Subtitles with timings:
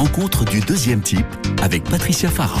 [0.00, 1.26] rencontre du deuxième type
[1.62, 2.58] avec Patricia Farah.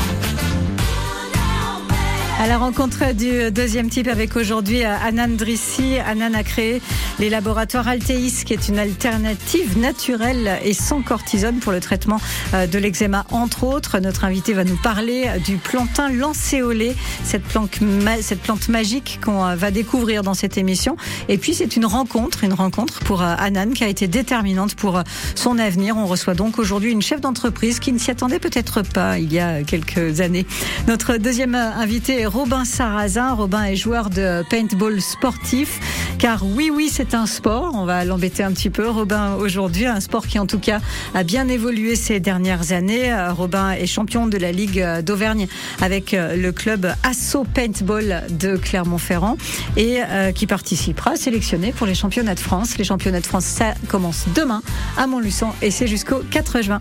[2.38, 5.96] À la rencontre du deuxième type avec aujourd'hui euh, Anan Drissi.
[6.06, 6.82] Anan a créé
[7.20, 12.18] les laboratoires Alteis, qui est une alternative naturelle et sans cortisone pour le traitement
[12.54, 13.98] euh, de l'eczéma, entre autres.
[13.98, 17.78] Notre invité va nous parler du plantain lancéolé, cette plante,
[18.22, 20.96] cette plante magique qu'on euh, va découvrir dans cette émission.
[21.28, 25.02] Et puis c'est une rencontre, une rencontre pour Anan qui a été déterminante pour
[25.34, 25.98] son avenir.
[25.98, 29.40] On reçoit donc aujourd'hui une chef d'entreprise qui ne s'y attendait peut-être pas il y
[29.40, 30.46] a quelques années.
[30.88, 33.34] Notre deuxième invité est Robin Sarrazin.
[33.34, 35.80] Robin est joueur de paintball sportif.
[36.18, 37.72] Car oui, oui, c'est un sport.
[37.74, 38.88] On va l'embêter un petit peu.
[38.88, 40.80] Robin, aujourd'hui, un sport qui en tout cas
[41.14, 43.12] a bien évolué ces dernières années.
[43.12, 45.48] Euh, Robin est champion de la Ligue d'Auvergne
[45.80, 49.36] avec euh, le club Asso Paintball de Clermont-Ferrand
[49.76, 52.78] et euh, qui participera, sélectionné pour les championnats de France.
[52.78, 54.62] Les championnats de France, ça commence demain
[54.96, 56.80] à Montluçon et c'est jusqu'au 4 juin.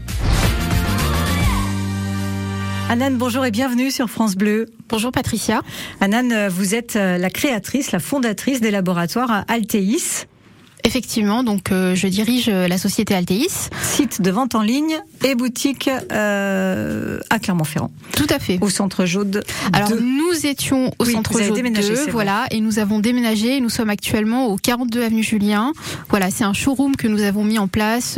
[2.92, 4.66] Anan, bonjour et bienvenue sur France Bleu.
[4.88, 5.62] Bonjour Patricia.
[6.02, 10.26] Anan, vous êtes euh, la créatrice, la fondatrice des laboratoires Alteis.
[10.86, 13.70] Effectivement, donc euh, je dirige euh, la société Alteis.
[13.82, 17.92] Site de vente en ligne et boutique euh, à Clermont-Ferrand.
[18.16, 18.58] Tout à fait.
[18.62, 19.44] Au centre Jaude.
[19.74, 23.58] Alors nous étions au centre Jaude déménagé, 2, voilà, et nous avons déménagé.
[23.58, 25.74] Et nous sommes actuellement au 42 avenue Julien.
[26.10, 28.18] Voilà, c'est un showroom que nous avons mis en place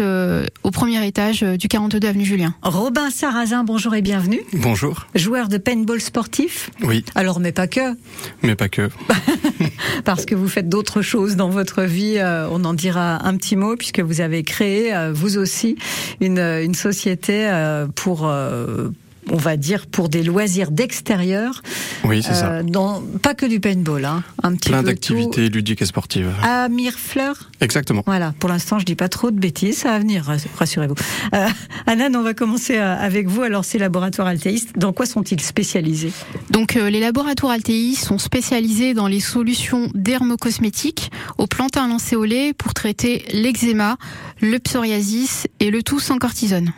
[0.63, 2.53] au premier étage du 42 avenue Julien.
[2.61, 4.41] Robin Sarrazin, bonjour et bienvenue.
[4.53, 5.07] Bonjour.
[5.15, 6.69] Joueur de paintball sportif.
[6.83, 7.03] Oui.
[7.15, 7.95] Alors mais pas que.
[8.43, 8.89] Mais pas que.
[10.05, 12.19] Parce que vous faites d'autres choses dans votre vie
[12.51, 15.77] on en dira un petit mot puisque vous avez créé, euh, vous aussi,
[16.19, 18.89] une, une société euh, pour euh,
[19.29, 21.61] on va dire, pour des loisirs d'extérieur.
[22.03, 22.63] Oui, c'est ça.
[22.63, 26.31] Dans, pas que du paintball, hein, un petit Plein d'activités ludiques et sportives.
[26.43, 28.03] À Mirefleur Exactement.
[28.05, 30.95] Voilà, pour l'instant, je dis pas trop de bêtises, ça va venir, rassurez-vous.
[31.33, 31.47] Euh,
[31.87, 33.41] Anan, on va commencer avec vous.
[33.41, 36.11] Alors, ces laboratoires altéistes, dans quoi sont-ils spécialisés?
[36.49, 43.25] Donc, les laboratoires altéistes sont spécialisés dans les solutions dermocosmétiques au plantain lancéolé pour traiter
[43.33, 43.97] l'eczéma,
[44.41, 46.71] le psoriasis et le tout sans cortisone.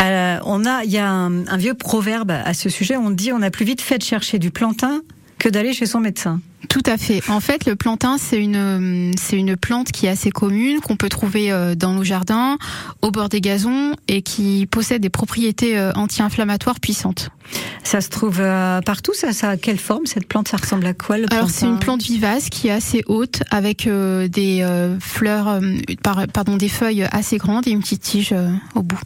[0.00, 2.96] Euh, on a, il y a un, vieux proverbe à ce sujet.
[2.96, 5.02] On dit on a plus vite fait de chercher du plantain
[5.38, 6.40] que d'aller chez son médecin.
[6.68, 7.22] Tout à fait.
[7.28, 11.08] En fait, le plantain, c'est une, c'est une plante qui est assez commune, qu'on peut
[11.08, 12.58] trouver euh, dans nos jardins,
[13.00, 17.30] au bord des gazons, et qui possède des propriétés euh, anti-inflammatoires puissantes.
[17.82, 19.12] Ça se trouve euh, partout.
[19.14, 21.78] Ça, ça a quelle forme cette plante Ça ressemble à quoi le Alors c'est une
[21.78, 25.60] plante vivace qui est assez haute, avec des fleurs,
[26.32, 28.34] pardon, des feuilles assez grandes et une petite tige
[28.74, 29.00] au bout.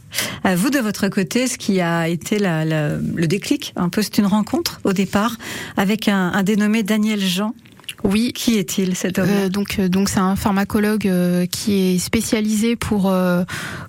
[0.55, 4.27] Vous de votre côté, ce qui a été la, le déclic, un peu, c'est une
[4.27, 5.37] rencontre au départ
[5.77, 7.44] avec un, un dénommé Daniel Jean
[8.05, 8.33] oui.
[8.33, 12.75] Qui est-il cet homme euh, Donc, euh, donc c'est un pharmacologue euh, qui est spécialisé
[12.75, 13.13] pour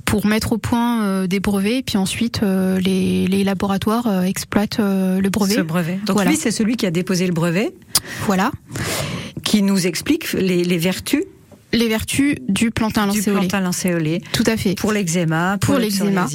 [0.04, 5.54] pour mettre au point des brevets, et puis ensuite les, les laboratoires exploitent le brevet.
[5.54, 5.98] Ce brevet.
[6.06, 7.74] Donc lui, c'est celui qui a déposé le brevet.
[8.26, 8.52] Voilà.
[9.42, 11.24] Qui nous explique les, les vertus
[11.72, 13.40] les vertus du plantain lancéolé.
[13.40, 14.22] Du plantain lancéolé.
[14.32, 14.76] Tout à fait.
[14.76, 16.26] Pour l'eczéma, pour, pour l'eczéma.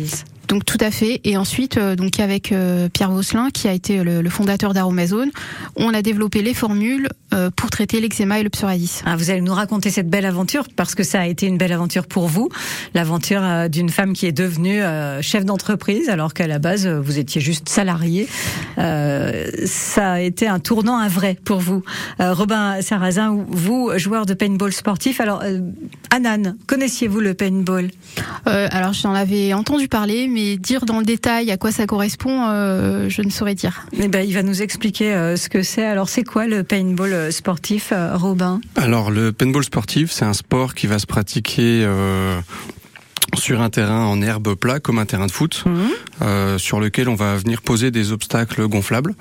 [0.52, 1.22] Donc tout à fait.
[1.24, 5.32] Et ensuite, euh, donc avec euh, Pierre Vosselin, qui a été le, fondateur d'Aromazone,
[5.78, 9.02] on a développé les formules euh, pour traiter l'eczéma et le psoriasis.
[9.06, 11.72] Ah, vous allez nous raconter cette belle aventure parce que ça a été une belle
[11.72, 12.50] aventure pour vous,
[12.94, 14.82] l'aventure d'une femme qui est devenue
[15.22, 18.28] chef d'entreprise alors qu'à la base vous étiez juste salarié.
[18.76, 21.84] ça a été un tournant, un vrai pour vous.
[22.20, 25.22] Robin Sarrazin, vous joueur de paintball sportif.
[25.22, 25.42] Alors
[26.10, 27.90] Anan, connaissiez-vous le paintball?
[28.46, 33.10] Alors j'en avais entendu parler, mais dire dans le détail à quoi ça correspond, euh,
[33.10, 33.86] je ne saurais dire.
[33.94, 35.86] Eh ben, il va nous expliquer euh, ce que c'est.
[35.86, 38.62] Alors, c'est quoi le paintball euh, sportif, Robin?
[38.76, 41.88] Alors, le paintball sportif, c'est un sport qui va se pratiquer
[43.36, 46.58] sur un terrain en herbe plat comme un terrain de foot, mhm.
[46.58, 49.16] sur lequel on va venir poser des obstacles gonflables.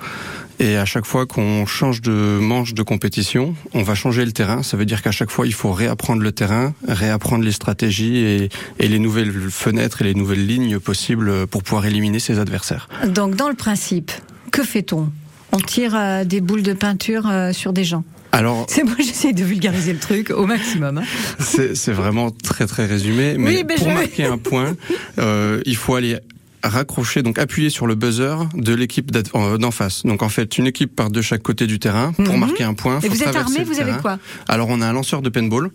[0.61, 4.61] Et à chaque fois qu'on change de manche de compétition, on va changer le terrain.
[4.61, 8.49] Ça veut dire qu'à chaque fois, il faut réapprendre le terrain, réapprendre les stratégies et,
[8.77, 12.87] et, les nouvelles fenêtres et les nouvelles lignes possibles pour pouvoir éliminer ses adversaires.
[13.07, 14.11] Donc, dans le principe,
[14.51, 15.09] que fait-on?
[15.51, 18.03] On tire euh, des boules de peinture euh, sur des gens?
[18.31, 20.99] Alors, c'est moi, j'essaie de vulgariser le truc au maximum.
[20.99, 21.03] Hein.
[21.39, 24.75] C'est vraiment très très résumé, mais, pour marquer un point,
[25.17, 26.19] euh, il faut aller
[26.63, 30.03] raccrocher, donc appuyer sur le buzzer de l'équipe euh, d'en face.
[30.05, 32.39] Donc en fait, une équipe part de chaque côté du terrain pour mhm.
[32.39, 32.99] marquer un point.
[33.01, 34.19] Et vous êtes armé, vous avez quoi?
[34.47, 35.69] Alors on a un lanceur de paintball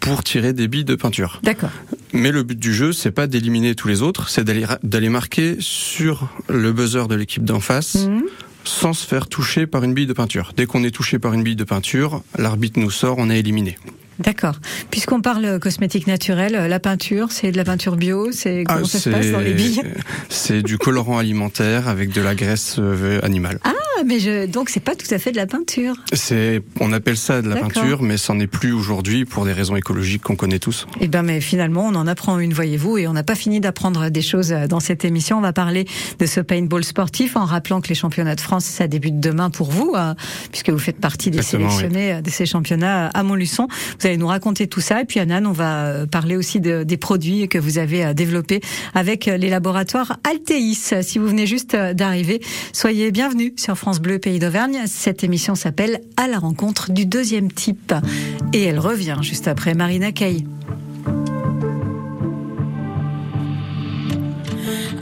[0.00, 1.40] pour tirer des billes de peinture.
[1.42, 1.70] D'accord.
[2.12, 5.56] Mais le but du jeu, c'est pas d'éliminer tous les autres, c'est d'aller d'aller marquer
[5.60, 8.06] sur le buzzer de l'équipe d'en face.
[8.06, 8.22] Mhm.
[8.64, 10.52] sans se faire toucher par une bille de peinture.
[10.54, 13.78] Dès qu'on est touché par une bille de peinture, l'arbitre nous sort, on est éliminé.
[14.18, 14.56] D'accord.
[14.90, 18.98] Puisqu'on parle cosmétique naturel, la peinture, c'est de la peinture bio, c'est comment ah, ça
[18.98, 19.82] se passe dans les billes
[20.28, 23.60] C'est du colorant alimentaire avec de la graisse euh, animale.
[23.64, 23.72] Ah,
[24.04, 25.94] mais je, donc c'est pas tout à fait de la peinture.
[26.12, 29.76] C'est, on appelle ça de la peinture, mais c'en est plus aujourd'hui pour des raisons
[29.76, 30.86] écologiques qu'on connaît tous.
[31.00, 34.08] Eh ben, mais finalement, on en apprend une, voyez-vous, et on n'a pas fini d'apprendre
[34.10, 35.38] des choses euh, dans cette émission.
[35.38, 35.86] On va parler
[36.18, 39.70] de ce paintball sportif en rappelant que les championnats de France, ça débute demain pour
[39.70, 40.14] vous, euh,
[40.50, 43.68] puisque vous faites partie des sélectionnés euh, de ces championnats à Montluçon.
[44.00, 46.96] Vous allez nous raconter tout ça, et puis Anan, on va parler aussi de, des
[46.96, 48.60] produits que vous avez développés
[48.94, 50.74] avec les laboratoires Alteis.
[51.02, 52.40] Si vous venez juste d'arriver,
[52.72, 54.82] soyez bienvenus sur France Bleu Pays d'Auvergne.
[54.86, 57.94] Cette émission s'appelle À la rencontre du deuxième type.
[58.52, 60.44] Et elle revient juste après Marina Kaye.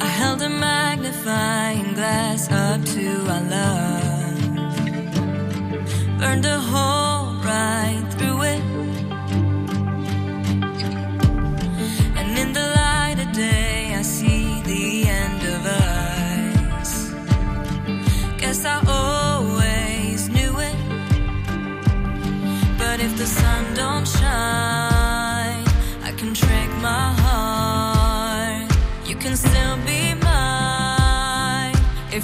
[0.00, 3.85] A magnifying glass up to our love.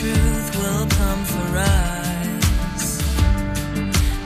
[0.00, 2.84] truth will come for us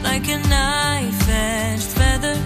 [0.03, 2.37] like a knife edged feather.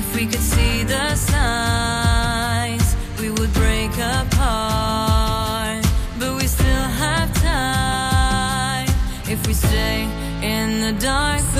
[0.00, 5.84] If we could see the signs, we would break apart.
[6.18, 8.88] But we still have time
[9.28, 10.08] if we stay
[10.42, 11.59] in the dark.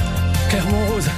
[0.51, 1.09] Clermont Rose.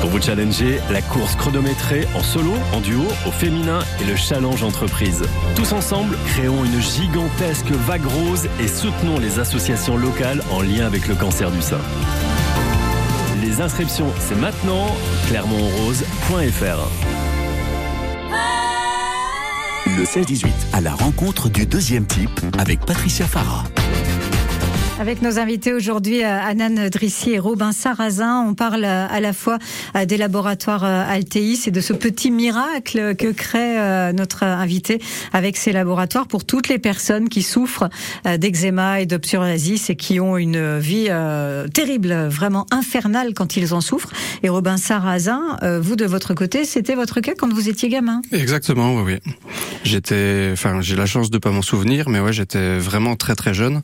[0.00, 4.64] Pour vous challenger, la course chronométrée en solo, en duo, au féminin et le challenge
[4.64, 5.22] entreprise.
[5.54, 11.06] Tous ensemble, créons une gigantesque vague rose et soutenons les associations locales en lien avec
[11.06, 11.78] le cancer du sein.
[13.42, 14.88] Les inscriptions, c'est maintenant,
[15.28, 16.90] clermontrose.fr.
[19.86, 23.62] Le 16-18, à la rencontre du deuxième type avec Patricia Farah.
[24.98, 29.34] Avec nos invités aujourd'hui, euh, Anan Drissi et Robin Sarrazin, on parle euh, à la
[29.34, 29.58] fois
[29.94, 33.76] euh, des laboratoires Altéis et de ce petit miracle que crée
[34.14, 35.00] notre invité
[35.34, 37.88] avec ces laboratoires pour toutes les personnes qui souffrent
[38.24, 39.20] d'eczéma et de
[39.88, 41.10] et qui ont une vie
[41.74, 44.12] terrible, vraiment infernale quand ils en souffrent.
[44.42, 48.94] Et Robin Sarrazin, vous de votre côté, c'était votre cas quand vous étiez gamin Exactement,
[48.94, 49.32] oui, oui.
[49.84, 53.54] J'étais, enfin, j'ai la chance de pas m'en souvenir, mais ouais, j'étais vraiment très très
[53.54, 53.82] jeune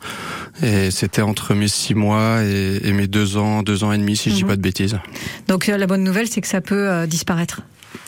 [0.62, 4.31] et c'était entre mes six mois et, mes deux ans, deux ans et demi, si
[4.31, 4.51] je dis mhm.
[4.51, 5.01] pas de bêtises.
[5.49, 7.63] Donc euh, la bonne nouvelle, c'est que ça peut euh, disparaître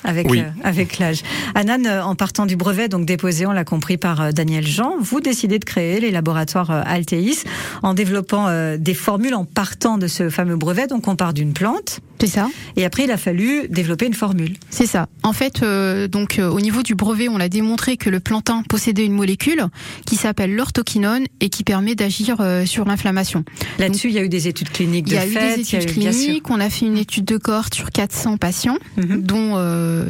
[0.04, 1.22] avec euh, avec l'âge.
[1.56, 5.58] Anan, en partant du brevet donc déposé, on l'a compris par Daniel Jean, vous décidez
[5.58, 7.42] de créer les laboratoires Alteis
[7.82, 8.48] en développant
[8.78, 10.86] des formules en partant de ce fameux brevet.
[10.86, 12.48] Donc on part d'une plante c'est ça.
[12.76, 14.54] Et après, il a fallu développer une formule.
[14.70, 15.08] C'est ça.
[15.22, 18.62] En fait, euh, donc euh, au niveau du brevet, on a démontré que le plantain
[18.68, 19.66] possédait une molécule
[20.06, 23.44] qui s'appelle l'orthoquinone et qui permet d'agir euh, sur l'inflammation.
[23.78, 25.06] Là-dessus, il y a eu des études cliniques.
[25.06, 26.50] De il y a eu des études cliniques.
[26.50, 29.22] On a fait une étude de cohorte sur 400 patients, mhm.
[29.22, 29.56] dont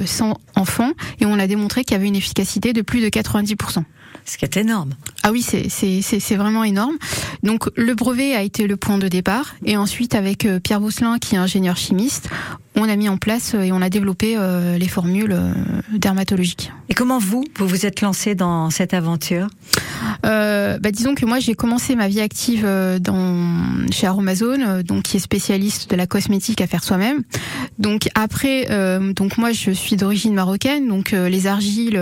[0.04, 3.56] 100 enfants, et on a démontré qu'il y avait une efficacité de plus de 90
[4.24, 4.90] ce qui est énorme.
[5.26, 6.96] Ah oui, c'est vraiment énorme.
[7.42, 11.18] Donc le brevet a été le point de départ et ensuite avec euh, Pierre Bousselin
[11.18, 12.28] qui est ingénieur chimiste,
[12.76, 15.36] on a mis en place euh, et on a développé euh, les formules
[15.92, 16.72] dermatologiques.
[16.88, 19.46] Et comment vous, vous vous êtes lancé dans cette aventure?
[20.26, 22.68] Euh, bah, disons que moi j'ai commencé ma vie active
[23.00, 27.22] dans chez Aromazone, donc qui est spécialiste de la cosmétique à faire soi-même.
[27.78, 28.66] Donc après,
[29.14, 31.94] donc moi je suis d'origine marocaine, donc les argiles,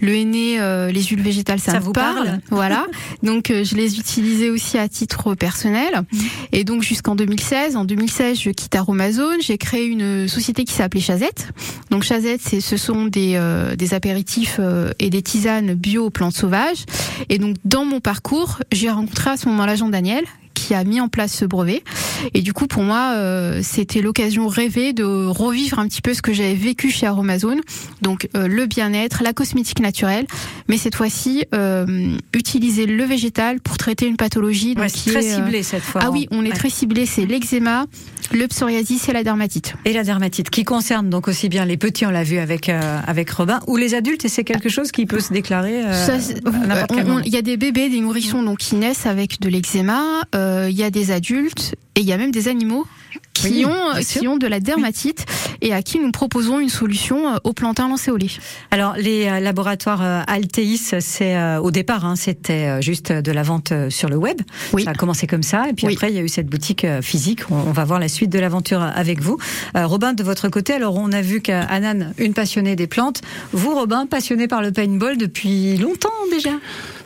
[0.00, 0.58] le henné,
[0.92, 2.40] les huiles végétales, ça, vous parle?
[2.58, 2.86] Voilà.
[3.22, 6.02] donc je les utilisais aussi à titre personnel.
[6.12, 6.18] Mmh.
[6.52, 11.00] Et donc jusqu'en 2016, en 2016, je quitte Aromazone, j'ai créé une société qui s'appelait
[11.00, 11.48] Chazette.
[11.90, 16.10] Donc Chazette, c'est ce sont des, euh, des apéritifs euh, et des tisanes bio aux
[16.10, 16.84] plantes sauvages.
[17.28, 20.24] Et donc dans mon parcours, j'ai rencontré à ce moment-là Jean Daniel,
[20.54, 21.82] qui a mis en place ce brevet.
[22.34, 26.22] Et du coup, pour moi, euh, c'était l'occasion rêvée de revivre un petit peu ce
[26.22, 27.60] que j'avais vécu chez Aromazone.
[28.02, 30.26] Donc euh, le bien-être, la cosmétique naturelle,
[30.68, 34.74] mais cette fois-ci, euh, utiliser le végétal pour traiter une pathologie.
[34.74, 36.02] Donc, qui très ciblé cette fois.
[36.04, 37.06] Ah oui, on est très ciblé.
[37.06, 37.86] C'est l'eczéma,
[38.32, 39.74] le psoriasis et la dermatite.
[39.84, 43.30] Et la dermatite, qui concerne donc aussi bien les petits, on l'a vu avec avec
[43.30, 45.82] Robin, ou les adultes, et c'est quelque chose qui peut se déclarer.
[47.24, 50.02] Il y a des bébés, des nourrissons donc qui naissent avec de l'eczéma.
[50.34, 52.86] Il y a des adultes et il y a même des animaux
[53.34, 55.24] qui ont qui ont de la dermatite
[55.60, 58.28] et à qui nous proposons une solution euh, au plantain lancéolé.
[58.70, 64.08] Alors les euh, laboratoires Alteis, c'est au départ, hein, c'était juste de la vente sur
[64.08, 64.40] le web.
[64.72, 64.84] Oui.
[64.84, 67.50] Ça a commencé comme ça et puis après il y a eu cette boutique physique.
[67.50, 69.38] On, va voir la suite de l'aventure avec vous.
[69.74, 73.20] Robin, de votre côté, alors on a vu qu'Anan, une passionnée des plantes,
[73.52, 76.50] vous Robin, passionné par le paintball depuis longtemps déjà?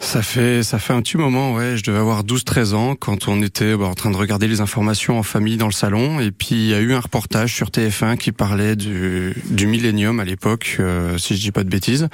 [0.02, 1.76] Ça fait ça fait un petit moment, ouais.
[1.76, 5.16] Je devais avoir 12-13 ans quand on était bah, en train de regarder les informations
[5.16, 6.18] en famille dans le salon.
[6.20, 10.18] Et puis il y a eu un reportage sur TF1 qui parlait du, du Millennium
[10.18, 12.08] à l'époque, euh, si je dis pas de bêtises,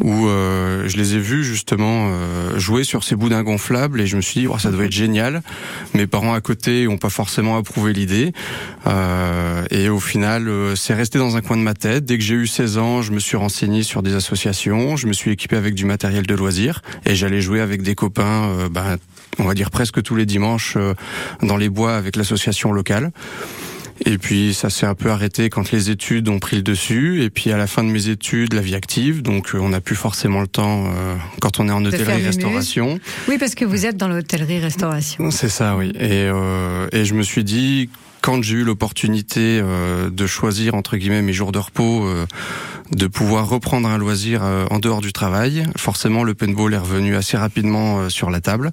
[0.00, 4.16] où euh, je les ai vus justement euh, jouer sur ces boudins gonflables et je
[4.16, 5.42] me suis dit, oh, ça doit être génial.
[5.94, 8.32] Mes parents à côté ont pas forcément approuvé l'idée.
[9.70, 12.06] et au final, c'est resté dans un coin de ma tête.
[12.06, 15.12] Dès que j'ai eu 16 ans, je me suis renseigné sur des associations, je me
[15.12, 18.98] suis équipé avec du matériel de loisirs et j'allais jouer avec des copains, euh, bah,
[19.40, 20.94] on va dire presque tous les dimanches euh,
[21.42, 23.10] dans les bois avec l'association locale.
[24.04, 27.24] Et puis ça s'est un peu arrêté quand les études ont pris le dessus.
[27.24, 29.22] Et puis à la fin de mes études, la vie active.
[29.22, 30.84] Donc euh, on n'a plus forcément le temps
[31.40, 33.00] quand on est en hôtellerie-restauration.
[33.28, 35.32] Oui, parce que vous êtes dans l'hôtellerie-restauration.
[35.32, 35.92] C'est ça, oui.
[35.98, 36.30] Et,
[36.92, 37.88] et je me suis dit,
[38.20, 39.60] quand j'ai eu l'opportunité
[40.12, 42.06] de choisir entre guillemets mes jours de repos
[42.92, 45.64] de pouvoir reprendre un loisir euh, en dehors du travail.
[45.76, 48.70] Forcément, le paintball est revenu assez rapidement euh, sur la table.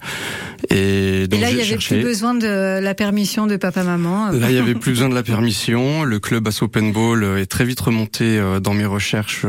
[0.70, 4.32] Et, donc, là, il y avait plus besoin de la permission de papa-maman.
[4.32, 6.04] Là, il y avait plus besoin de la permission.
[6.04, 9.46] Le club Asso Paintball est très vite remonté euh, dans mes recherches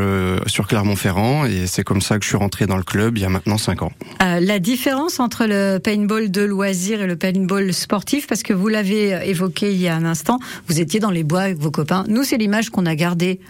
[0.46, 3.26] sur Clermont-Ferrand et c'est comme ça que je suis rentré dans le club il y
[3.26, 3.92] a maintenant cinq ans.
[4.20, 9.28] la différence entre le paintball de loisir et le paintball sportif, parce que vous l'avez
[9.28, 12.04] évoqué il y a un instant, vous étiez dans les bois avec vos copains.
[12.08, 13.40] Nous, c'est l'image qu'on a gardée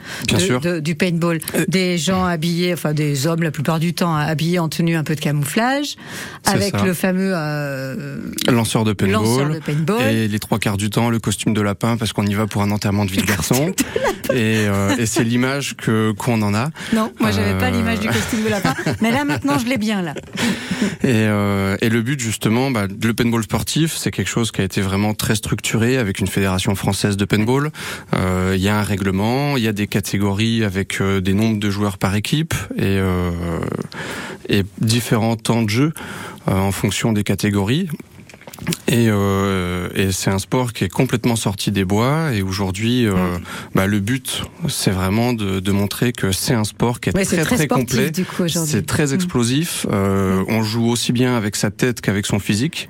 [0.82, 1.03] du paintball.
[1.04, 5.04] Euh, des gens habillés, enfin des hommes la plupart du temps habillés en tenue un
[5.04, 5.96] peu de camouflage,
[6.44, 8.18] avec le fameux euh,
[8.48, 9.60] lanceur, de paintball,
[10.10, 12.62] et les trois quarts du temps le costume de lapin parce qu'on y va pour
[12.62, 13.72] un enterrement de vie de garçon.
[14.32, 16.70] et, euh, et c'est l'image que qu'on en a.
[16.92, 20.02] Non, moi j'avais pas l'image du costume de lapin, mais là maintenant je l'ai bien
[20.02, 20.14] là.
[21.02, 21.24] Et,
[21.84, 25.14] et le but justement, bah, le paintball sportif, c'est quelque chose qui a été vraiment
[25.14, 27.70] très structuré avec une fédération française de paintball.
[28.14, 31.70] Il y a un règlement, il y a des catégories avec euh, des nombres de
[31.70, 33.30] joueurs par équipe et, euh,
[34.48, 35.92] et différents temps de jeu
[36.48, 37.88] euh, en fonction des catégories.
[38.86, 42.32] Et, euh, et c'est un sport qui est complètement sorti des bois.
[42.32, 43.40] Et aujourd'hui, euh, mm.
[43.74, 47.24] bah, le but, c'est vraiment de, de, montrer que c'est un sport qui est très
[47.24, 48.12] très, très complet.
[48.48, 49.14] C'est très mm.
[49.14, 49.86] explosif.
[49.90, 50.46] Euh, mm.
[50.48, 52.88] On joue aussi bien avec sa tête qu'avec son physique.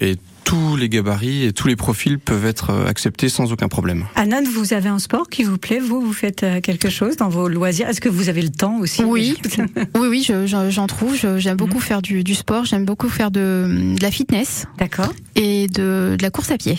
[0.00, 0.16] Et
[0.48, 4.06] tous les gabarits et tous les profils peuvent être euh, acceptés sans aucun problème.
[4.14, 5.78] Anan, vous avez un sport qui vous plaît?
[5.78, 7.86] Vous, vous faites euh, quelque chose dans vos loisirs?
[7.86, 9.04] Est-ce que vous avez le temps aussi?
[9.04, 9.36] Oui,
[10.00, 11.14] oui, oui, j'en trouve.
[11.36, 11.82] J'aime beaucoup mhm.
[11.82, 12.64] faire du, sport.
[12.64, 14.64] J'aime beaucoup faire de, la fitness.
[14.78, 15.12] D'accord.
[15.36, 16.78] Et de, la course à pied.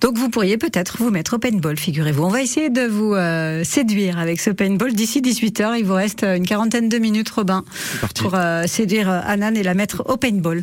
[0.00, 2.22] Donc vous pourriez peut-être vous mettre au paintball, figurez-vous.
[2.22, 4.92] On va essayer de vous euh, séduire avec ce paintball.
[4.92, 7.64] D'ici 18h, il vous reste une quarantaine de minutes, Robin,
[8.14, 10.62] pour séduire Anan et la mettre au paintball.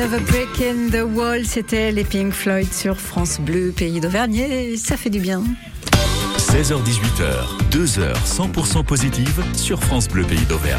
[0.00, 4.96] Another Break in the Wall, c'était les Pink Floyd sur France Bleu, pays d'Auvergne, ça
[4.96, 5.42] fait du bien.
[6.38, 10.78] 16h-18h, 2h 100% positive sur France Bleu, pays d'Auvergne.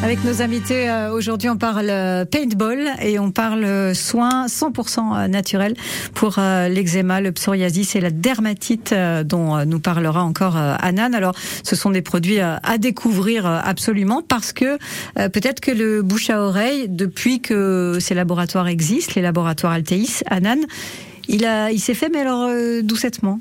[0.00, 5.26] Avec nos invités euh, aujourd'hui, on parle euh, paintball et on parle euh, soins 100%
[5.26, 5.74] naturels
[6.14, 11.14] pour l'eczéma, le psoriasis et la dermatite dont nous parlera encore Anan.
[11.14, 14.78] Alors, ce sont des produits à découvrir absolument parce que
[15.14, 20.58] peut-être que le bouche à oreille, depuis que ces laboratoires existent, les laboratoires Alteis, Anan,
[21.28, 22.48] il a, il s'est fait, mais alors
[22.82, 23.38] doucettement?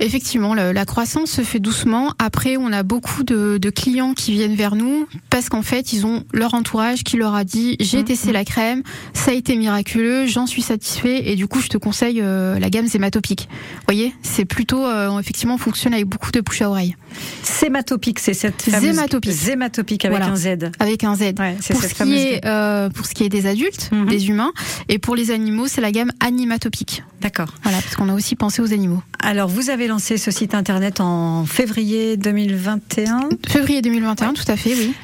[0.00, 2.12] Effectivement, la croissance se fait doucement.
[2.18, 6.24] Après, on a beaucoup de, clients qui viennent vers nous parce qu'en fait, ils ont
[6.32, 8.82] leur entourage qui leur a dit j'ai mmh, testé la crème,
[9.12, 12.70] ça a été miraculeux, j'en suis satisfait et du coup, je te conseille euh, la
[12.70, 13.48] gamme Zématopique.
[13.50, 16.96] Vous voyez, c'est plutôt euh, effectivement fonctionne avec beaucoup de bouche à oreille.
[17.44, 19.32] Zématopique, c'est cette fameuse Zématopique.
[19.32, 20.48] Zématopique avec un Z.
[20.78, 21.34] Avec un Z.
[21.70, 24.06] pour, ce qui est, euh, pour ce qui est des adultes, mmh.
[24.06, 24.52] des humains,
[24.88, 27.02] et pour les animaux, c'est la gamme animatopique.
[27.20, 27.52] D'accord.
[27.62, 29.02] Voilà, parce qu'on a aussi pensé aux animaux.
[29.20, 34.74] Alors, vous avez lancé ce site internet en février 2021 Février 2021, tout à fait,
[34.74, 34.94] oui.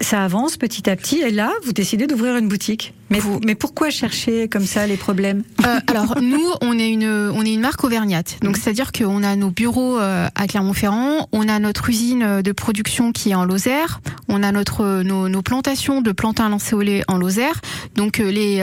[0.00, 2.94] Ça avance petit à petit, et là, vous décidez d'ouvrir une boutique.
[3.10, 7.30] Mais, vous, mais pourquoi chercher comme ça les problèmes euh, Alors nous, on est une
[7.34, 11.48] on est une marque auvergnate, donc c'est-à-dire qu'on a nos bureaux euh, à Clermont-Ferrand, on
[11.48, 16.02] a notre usine de production qui est en Lozère, on a notre nos, nos plantations
[16.02, 17.60] de plantains lait en Lozère.
[17.96, 18.60] Donc euh, les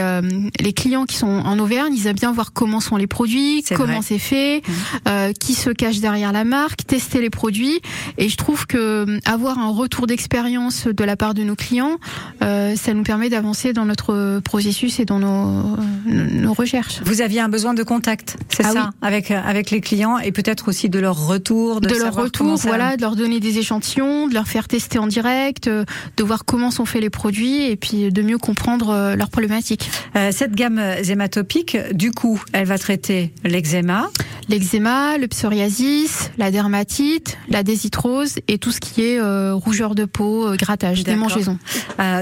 [0.60, 4.00] les clients qui sont en Auvergne, ils aiment bien voir comment sont les produits, comment
[4.00, 5.32] c'est fait, mmh.
[5.38, 7.80] qui se cache derrière la marque, tester les produits.
[8.16, 11.98] Et je trouve que avoir un retour d'expérience de la part de nos clients,
[12.40, 17.00] ça nous permet d'avancer dans notre processus et dans nos, nos, recherches.
[17.04, 20.68] Vous aviez un besoin de contact, c'est ah ça, avec avec les clients et peut-être
[20.68, 24.46] aussi de leur retour, de, leur retour, voilà, de leur donner des échantillons, de leur
[24.46, 25.84] faire tester en direct, euh,
[26.16, 29.90] de voir comment sont faits les produits et puis de mieux comprendre euh, leurs problématiques.
[30.16, 34.08] Euh, cette gamme zématopique, du coup, elle va traiter l'eczéma,
[34.48, 39.20] l'eczéma, le psoriasis, la dermatite, la désitrose et tout ce qui est
[39.52, 41.58] rougeur de peau, grattage, démangeaison.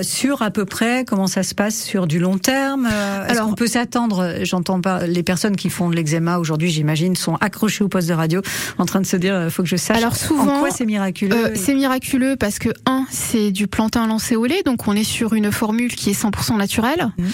[0.02, 3.54] sur à peu près comment ça se passe sur du long terme euh, Alors, on
[3.54, 7.88] peut s'attendre, j'entends pas, les personnes qui font de l'eczéma aujourd'hui, j'imagine, sont accrochées au
[7.88, 8.42] poste de radio
[8.78, 10.86] en train de se dire, euh, faut que je sache Alors souvent, en quoi c'est
[10.86, 11.36] miraculeux.
[11.36, 15.04] Euh, c'est miraculeux parce que, un, c'est du plantain lancé au lait, donc on est
[15.04, 17.12] sur une formule qui est 100% naturelle.
[17.16, 17.24] Mmh.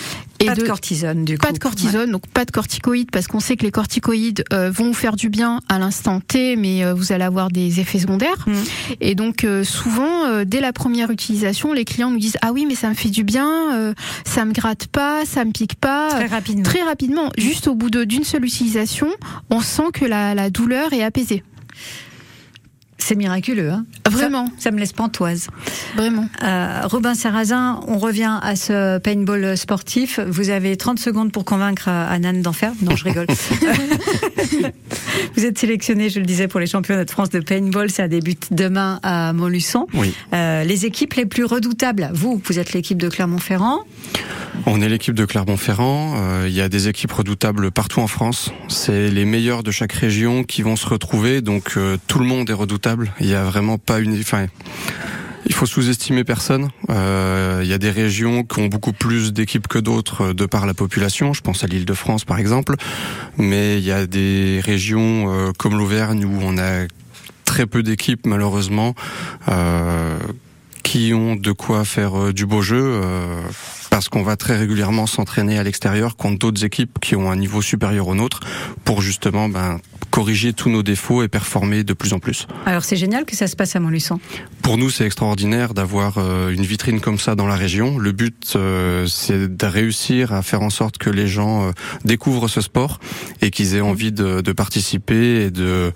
[0.40, 1.46] Et pas de, cortisone, du coup.
[1.46, 4.94] Pas de cortisone, donc pas de corticoïdes, parce qu'on sait que les corticoïdes vont vous
[4.94, 8.44] faire du bien à l'instant T, mais vous allez avoir des effets secondaires.
[8.48, 8.52] Mmh.
[9.00, 12.88] Et donc souvent, dès la première utilisation, les clients nous disent ah oui, mais ça
[12.88, 16.08] me fait du bien, ça me gratte pas, ça me pique pas.
[16.10, 16.62] Très rapidement.
[16.62, 17.30] Très rapidement.
[17.36, 19.08] Juste au bout d'une seule utilisation,
[19.50, 21.42] on sent que la, la douleur est apaisée.
[22.96, 24.46] C'est miraculeux, hein Vraiment.
[24.58, 25.48] Ça, me laisse pantoise.
[25.96, 26.28] Vraiment.
[26.44, 30.20] Euh, Robin Sarrazin, on revient à ce paintball sportif.
[30.20, 32.72] Vous avez 30 secondes pour convaincre Anan d'en faire.
[32.82, 33.26] Non, je rigole.
[35.36, 37.90] vous êtes sélectionné, je le disais, pour les championnats de France de paintball.
[37.90, 39.88] Ça débute demain à Montluçon.
[39.94, 40.14] Oui.
[40.32, 42.08] Euh, les équipes les plus redoutables.
[42.14, 43.80] Vous, vous êtes l'équipe de Clermont-Ferrand.
[44.66, 46.14] On est l'équipe de Clermont-Ferrand.
[46.16, 48.50] Euh, il y a des équipes redoutables partout en France.
[48.68, 51.40] C'est les meilleurs de chaque région qui vont se retrouver.
[51.40, 53.12] Donc euh, tout le monde est redoutable.
[53.20, 54.18] Il y a vraiment pas une.
[54.18, 54.46] Enfin,
[55.46, 56.68] il faut sous-estimer personne.
[56.90, 60.66] Euh, il y a des régions qui ont beaucoup plus d'équipes que d'autres de par
[60.66, 61.32] la population.
[61.32, 62.76] Je pense à l'île de France par exemple.
[63.38, 66.86] Mais il y a des régions comme l'Auvergne où on a
[67.44, 68.94] très peu d'équipes malheureusement
[70.82, 73.00] qui ont de quoi faire du beau jeu
[73.92, 77.60] parce qu'on va très régulièrement s'entraîner à l'extérieur contre d'autres équipes qui ont un niveau
[77.60, 78.40] supérieur au nôtre
[78.86, 79.80] pour justement ben,
[80.12, 82.46] corriger tous nos défauts et performer de plus en plus.
[82.66, 84.20] Alors c'est génial que ça se passe à Montluçon.
[84.60, 87.98] Pour nous, c'est extraordinaire d'avoir euh, une vitrine comme ça dans la région.
[87.98, 91.72] Le but, euh, c'est de réussir à faire en sorte que les gens euh,
[92.04, 93.00] découvrent ce sport
[93.40, 95.92] et qu'ils aient envie de, de participer et de,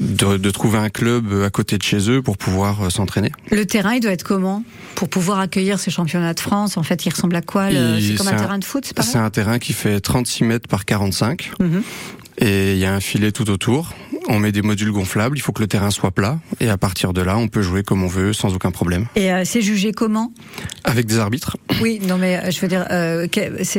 [0.00, 3.30] de, de, trouver un club à côté de chez eux pour pouvoir s'entraîner.
[3.52, 4.64] Le terrain, il doit être comment?
[4.96, 8.28] Pour pouvoir accueillir ces championnats de France En fait, il ressemble à quoi C'est comme
[8.28, 11.52] un, terrain de foot, c'est un terrain qui fait 36 mètres par 45.
[12.38, 13.94] Et il y a un filet tout autour.
[14.28, 15.36] On met des modules gonflables.
[15.36, 16.38] Il faut que le terrain soit plat.
[16.60, 19.06] Et à partir de là, on peut jouer comme on veut, sans aucun problème.
[19.16, 20.32] Et euh, c'est jugé comment?
[20.84, 21.56] Avec des arbitres.
[21.80, 23.26] Oui, non mais euh, je veux dire, euh,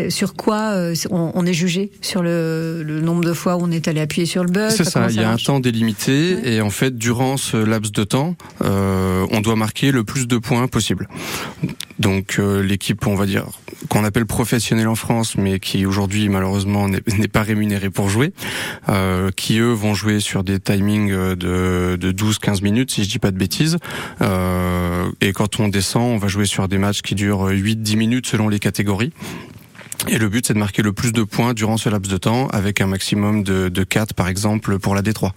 [0.09, 0.75] sur quoi
[1.09, 1.91] on, est jugé?
[2.01, 5.07] Sur le, nombre de fois où on est allé appuyer sur le buzz C'est ça.
[5.09, 6.53] Il y a un temps délimité.
[6.53, 10.67] Et en fait, durant ce laps de temps, on doit marquer le plus de points
[10.67, 11.07] possible.
[11.99, 13.45] Donc l'équipe, on va dire,
[13.89, 18.33] qu'on appelle professionnelle en France, mais qui aujourd'hui malheureusement n'est pas rémunérée pour jouer,
[19.35, 23.19] qui eux vont jouer sur des timings euh, de, de 12-15 minutes, si je dis
[23.19, 23.77] pas de bêtises.
[24.21, 28.25] Euh, et quand on descend, on va jouer sur des matchs qui durent 8-10 minutes
[28.25, 29.13] selon les catégories.
[30.07, 32.47] Et le but, c'est de marquer le plus de points durant ce laps de temps,
[32.47, 35.31] avec un maximum de, de 4, par exemple, pour la D3.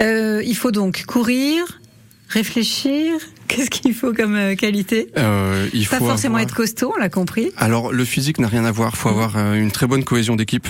[0.00, 1.80] Euh, il faut donc courir,
[2.28, 5.08] réfléchir, Qu'est-ce qu'il faut comme euh, qualité?
[5.18, 7.50] Euh, Il Pas forcément être costaud, on l'a compris.
[7.56, 8.92] Alors le physique n'a rien à voir.
[8.94, 10.68] Il faut avoir euh, une très bonne cohésion d'équipe,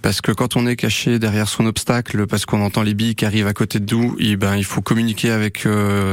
[0.00, 3.24] parce que quand on est caché derrière son obstacle, parce qu'on entend les billes qui
[3.24, 5.66] arrivent à côté de nous, et ben il faut communiquer avec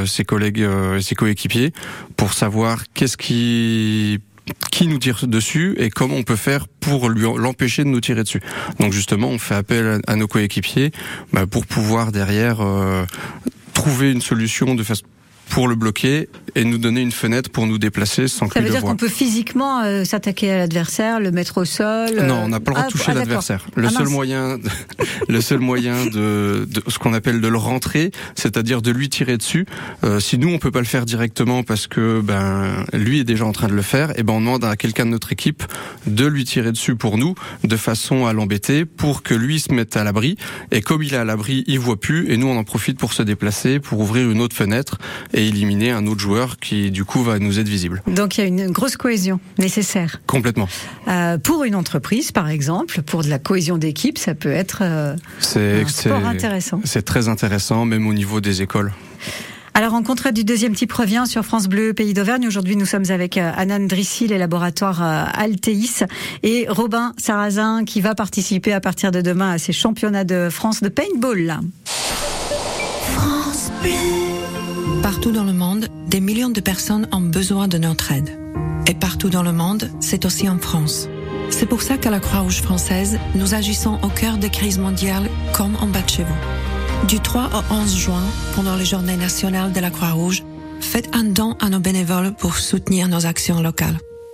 [0.06, 1.72] ses collègues et ses coéquipiers
[2.16, 4.20] pour savoir qu'est-ce qui
[4.72, 8.24] qui nous tire dessus et comment on peut faire pour lui l'empêcher de nous tirer
[8.24, 8.42] dessus.
[8.80, 10.92] Donc justement, on fait appel à, nos coéquipiers
[11.34, 13.06] bah, pour pouvoir derrière euh,
[13.74, 15.04] trouver une solution de façon
[15.50, 18.70] pour le bloquer et nous donner une fenêtre pour nous déplacer sans que Ça veut
[18.70, 22.16] dire qu'on peut physiquement euh, s'attaquer à l'adversaire, le mettre au sol.
[22.24, 23.66] Non, on n'a pas le droit de ah, toucher ah, l'adversaire.
[23.76, 24.58] Le, ah, seul moyen,
[25.30, 29.38] le seul moyen de, de ce qu'on appelle de le rentrer, c'est-à-dire de lui tirer
[29.38, 29.66] dessus.
[30.04, 33.46] Euh, si nous on peut pas le faire directement parce que ben lui est déjà
[33.46, 35.64] en train de le faire, et eh ben on demande à quelqu'un de notre équipe
[36.08, 39.96] de lui tirer dessus pour nous, de façon à l'embêter, pour que lui se mette
[39.96, 40.38] à l'abri.
[40.72, 43.14] Et comme il est à l'abri, il voit plus, et nous on en profite pour
[43.14, 44.98] se déplacer, pour ouvrir une autre fenêtre
[45.34, 48.02] et éliminer un autre joueur qui du coup va nous être visible.
[48.08, 50.22] Donc il y a une grosse cohésion nécessaire.
[50.28, 50.68] Complètement.
[51.08, 55.16] Euh, pour une entreprise, par exemple, pour de la cohésion d'équipe, ça peut être euh,
[55.40, 56.82] c'est, intéressant.
[56.84, 58.94] C'est très intéressant, même au niveau des écoles.
[59.78, 62.48] Alors, en contrat du deuxième type revient sur France Bleu, Pays d'Auvergne.
[62.48, 66.04] Aujourd'hui, nous sommes avec euh, Anan Drissi, les laboratoires euh, Alteis,
[66.42, 70.82] et Robin Sarrazin, qui va participer à partir de demain à ces championnats de France
[70.82, 71.60] de paintball.
[73.14, 74.27] France Bleu.
[75.08, 78.38] Partout dans le monde, des millions de personnes ont besoin de notre aide.
[78.88, 81.08] Et partout dans le monde, c'est aussi en France.
[81.50, 85.78] C'est pour ça qu'à la Croix-Rouge française, nous agissons au cœur des crises mondiales comme
[85.78, 87.08] en bas de chez vous.
[87.08, 90.44] Du 3 au 11 juin, pendant les journées nationales de la Croix-Rouge,
[90.82, 94.00] faites un don à nos bénévoles pour soutenir nos actions locales.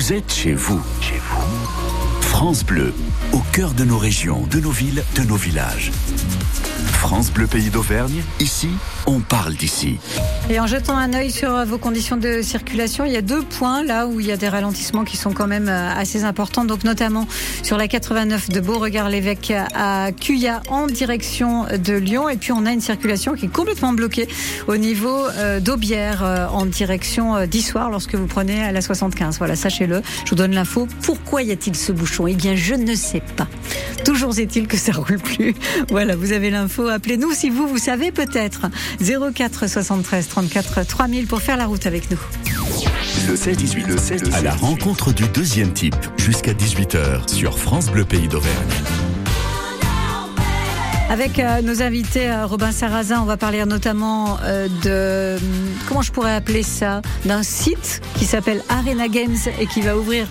[0.00, 0.80] Vous êtes chez vous.
[2.22, 2.94] France Bleu,
[3.34, 5.92] au cœur de nos régions, de nos villes, de nos villages.
[7.00, 8.68] France Bleu Pays d'Auvergne, ici,
[9.06, 9.96] on parle d'ici.
[10.50, 13.82] Et en jetant un œil sur vos conditions de circulation, il y a deux points
[13.82, 16.66] là où il y a des ralentissements qui sont quand même euh, assez importants.
[16.66, 17.26] Donc notamment
[17.62, 22.28] sur la 89 de Beauregard-l'Évêque à Cuya en direction de Lyon.
[22.28, 24.28] Et puis on a une circulation qui est complètement bloquée
[24.68, 29.38] au niveau euh, d'Aubière euh, en direction d'Issoire lorsque vous prenez la 75.
[29.38, 30.02] Voilà, sachez-le.
[30.26, 30.86] Je vous donne l'info.
[31.02, 32.26] Pourquoi y a-t-il ce bouchon?
[32.26, 33.48] Eh bien, je ne sais pas.
[34.04, 35.54] Toujours est-il que ça roule plus.
[35.88, 38.66] Voilà, vous avez l'info Appelez-nous si vous, vous savez peut-être.
[39.00, 42.18] 04 73 34 3000 pour faire la route avec nous.
[43.28, 48.04] Le 16-18, le 16 à la rencontre du deuxième type, jusqu'à 18h sur France Bleu
[48.04, 48.89] Pays d'Auvergne.
[51.10, 55.42] Avec euh, nos invités, euh, Robin Sarrazin, on va parler notamment euh, de,
[55.88, 60.28] comment je pourrais appeler ça, d'un site qui s'appelle Arena Games et qui va ouvrir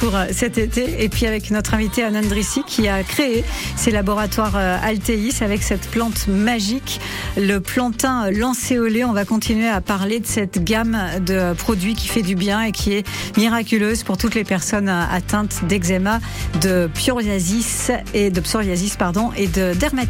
[0.00, 1.04] pour cet été.
[1.04, 3.44] Et puis avec notre invité Drissi qui a créé
[3.76, 7.00] ces laboratoires Alteis avec cette plante magique,
[7.36, 9.04] le plantain lancéolé.
[9.04, 12.72] On va continuer à parler de cette gamme de produits qui fait du bien et
[12.72, 16.18] qui est miraculeuse pour toutes les personnes atteintes d'eczéma,
[16.62, 20.07] de psoriasis et de psoriasis pardon et de dermatite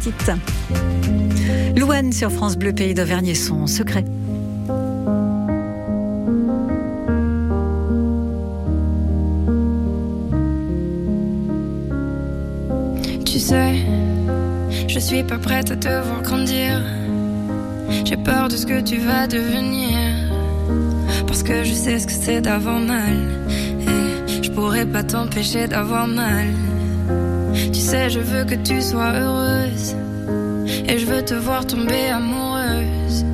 [1.75, 4.05] Louane sur France Bleu, pays d'Auvergne, son secret.
[13.25, 13.75] Tu sais,
[14.87, 16.81] je suis pas prête à te voir grandir.
[18.05, 19.97] J'ai peur de ce que tu vas devenir.
[21.27, 23.17] Parce que je sais ce que c'est d'avoir mal.
[23.81, 26.47] Et je pourrais pas t'empêcher d'avoir mal.
[27.91, 29.95] Je veux que tu sois heureuse.
[30.87, 33.25] Et je veux te voir tomber amoureuse.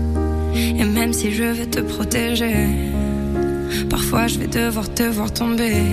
[0.56, 2.68] Et même si je veux te protéger,
[3.90, 5.84] parfois je vais devoir te voir tomber.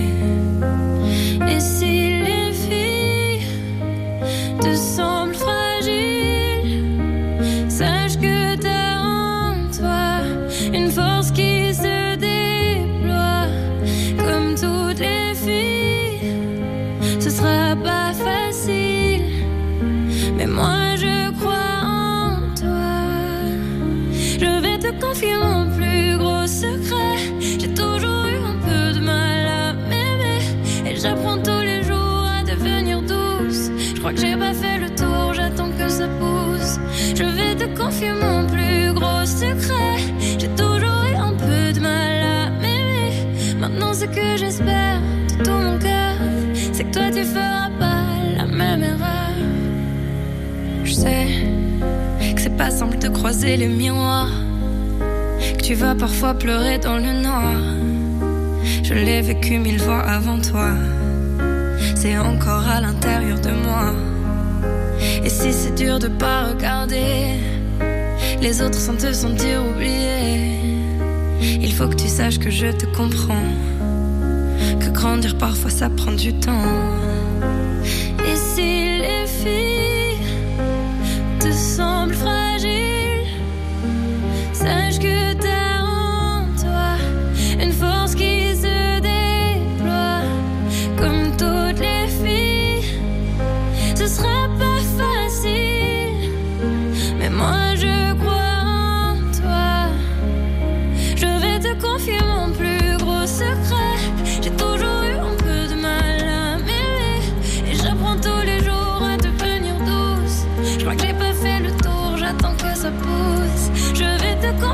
[1.51, 3.47] Et si les filles
[4.61, 5.12] te semblent
[53.23, 54.52] croiser les miroirs, que
[55.63, 57.55] tu vas parfois pleurer dans le noir.
[58.83, 60.71] Je l'ai vécu mille fois avant toi.
[61.95, 63.95] C'est encore à l'intérieur de moi.
[65.25, 67.39] Et si c'est dur de pas regarder
[68.41, 70.59] les autres sans te sentir oublié,
[71.61, 73.49] il faut que tu saches que je te comprends.
[74.81, 77.02] Que grandir parfois ça prend du temps.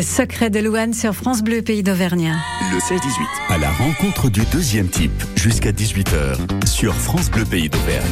[0.00, 2.34] Le secret de Louane sur France Bleu, pays d'Auvergne.
[2.72, 3.00] Le 16-18,
[3.50, 8.08] à la rencontre du deuxième type, jusqu'à 18h, sur France Bleu Pays d'Auvergne.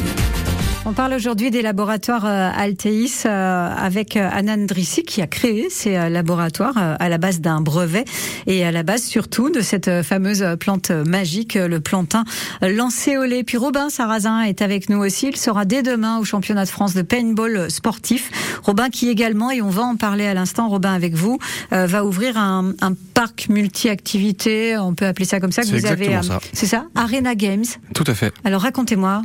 [0.89, 5.67] On parle aujourd'hui des laboratoires euh, Alteis euh, avec euh, Anan Drissi qui a créé
[5.69, 8.05] ces laboratoires à la base d'un brevet
[8.47, 12.23] et à la base surtout de cette fameuse plante magique, le plantain
[12.61, 13.43] lancéolé.
[13.43, 15.27] Puis Robin Sarrazin est avec nous aussi.
[15.27, 18.31] Il sera dès demain au championnat de France de paintball sportif.
[18.63, 21.37] Robin qui également, et on va en parler à l'instant, Robin avec vous,
[21.71, 26.19] va ouvrir un, un parc multi-activités, on peut appeler ça comme ça, que vous avez.
[26.53, 26.85] C'est ça?
[26.95, 27.65] Arena Games.
[27.93, 28.33] Tout à fait.
[28.43, 29.21] Alors racontez-moi,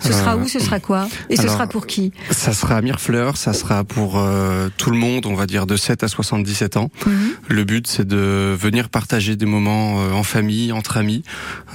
[0.00, 3.36] ce sera où, ce sera quoi Et ce sera pour qui Ça sera à Mirefleur,
[3.36, 6.90] ça sera pour euh, tout le monde, on va dire de 7 à 77 ans.
[7.06, 7.12] Mhm.
[7.48, 11.22] Le but c'est de venir partager des moments euh, en famille, entre amis,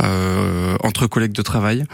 [0.03, 1.85] euh, entre collègues de travail.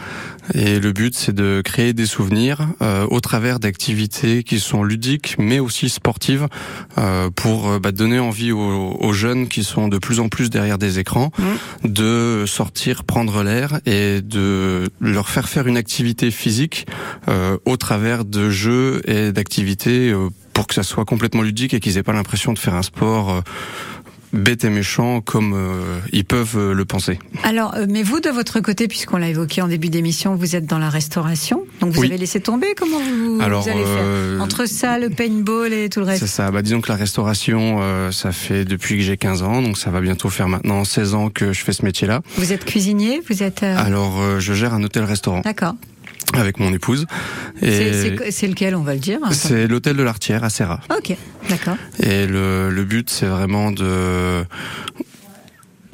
[0.52, 5.36] Et le but c'est de créer des souvenirs euh, au travers d'activités qui sont ludiques
[5.38, 6.48] mais aussi sportives
[6.98, 10.78] euh, pour bah, donner envie aux, aux jeunes qui sont de plus en plus derrière
[10.78, 11.30] des écrans
[11.84, 16.86] de sortir, prendre l'air et de leur faire faire une activité physique
[17.64, 21.98] au travers de jeux et d'activités euh, pour que ça soit complètement ludique et qu'ils
[21.98, 23.40] aient pas l'impression de faire un sport euh,
[24.32, 27.20] bête et méchant comme euh, ils peuvent euh, le penser.
[27.44, 30.66] Alors, euh, mais vous, de votre côté, puisqu'on l'a évoqué en début d'émission, vous êtes
[30.66, 31.62] dans la restauration.
[31.80, 32.08] Donc, vous Oui.
[32.08, 35.88] avez laissé tomber Comment vous, Alors, vous allez euh, faire Entre ça, le paintball et
[35.88, 36.50] tout le C'est reste ça.
[36.50, 39.90] Bah, disons que la restauration, euh, ça fait depuis que j'ai 15 ans, donc ça
[39.90, 42.20] va bientôt faire maintenant 16 ans que je fais ce métier-là.
[42.36, 43.62] Vous êtes cuisinier Vous êtes...
[43.62, 45.74] euh, Alors, euh, je gère un hôtel-restaurant D'accord.
[46.32, 47.06] Avec mon épouse.
[47.60, 50.80] C'est- Et C'est c'est lequel, on va le dire c'est l'hôtel de l'Artière à Serra.
[50.96, 51.16] Ok,
[51.48, 51.76] d'accord.
[52.00, 54.44] Et le, le but, c'est vraiment de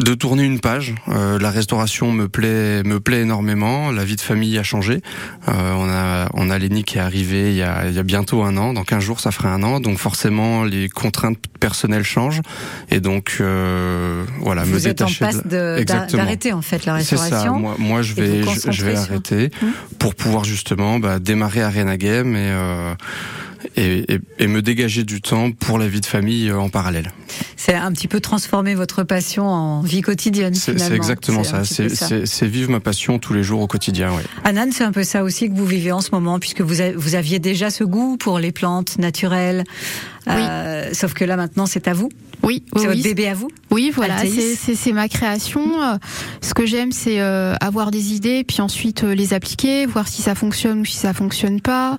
[0.03, 0.95] de tourner une page.
[1.09, 3.91] Euh, la restauration me plaît me plaît énormément.
[3.91, 5.03] La vie de famille a changé.
[5.49, 8.03] Euh, on a on a Lenny qui est arrivé il y a il y a
[8.03, 8.73] bientôt un an.
[8.73, 9.81] Dans 15 jours, ça fera un an.
[9.81, 12.41] Donc forcément, les contraintes personnelles changent.
[12.91, 15.85] Et donc euh, voilà, me Vous êtes en détacher passe de-
[16.17, 17.23] d'arrêter en fait la C'est ça.
[17.23, 17.59] restauration.
[17.59, 19.69] Moi, moi, je vais, je, vais arrêter Hmm.
[19.99, 22.95] pour pouvoir justement bah, démarrer Arena Game et, euh,
[23.77, 27.13] et, et, et me dégager du temps pour la vie de famille euh, en parallèle.
[27.57, 31.63] C'est un petit peu transformer votre passion en vie quotidienne C'est exactement ça.
[31.65, 34.11] C'est vivre ma passion tous les jours au quotidien.
[34.13, 34.23] Ouais.
[34.45, 36.93] Anan, c'est un peu ça aussi que vous vivez en ce moment, puisque vous, a-
[36.97, 39.65] vous aviez déjà ce goût pour les plantes naturelles.
[40.29, 42.09] Euh, sauf que là, maintenant, c'est à vous.
[42.43, 43.03] Oui, C'est oui, votre oui.
[43.03, 45.83] bébé à vous Oui, voilà, c'est- ma création.
[45.83, 45.97] Euh,
[46.41, 50.23] Ce que j'aime, c'est euh, avoir des idées, puis ensuite euh, les appliquer, voir si
[50.23, 51.99] ça fonctionne ou si ça fonctionne pas,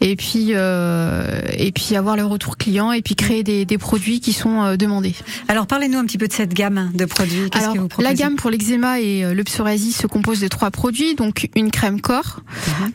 [0.00, 4.20] et puis euh, et puis avoir le retour client, et puis créer des, des produits
[4.20, 5.14] qui sont euh, demandés.
[5.48, 7.48] Alors, parlez-nous un petit peu de cette gamme de produits.
[7.52, 11.14] Alors, que vous la gamme pour l'eczéma et le psoriasis se compose de trois produits,
[11.16, 12.40] donc une crème corps,